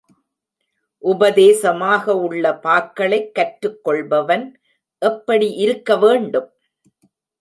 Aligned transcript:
உபதேசமாக 1.03 2.15
உள்ள 2.17 2.53
பாக்களைக் 2.57 3.33
கற்றுக் 3.33 3.79
கொள்பவன் 3.83 4.45
எப்படி 5.01 5.49
இருக்க 5.55 5.97
வேண்டும்? 5.97 6.49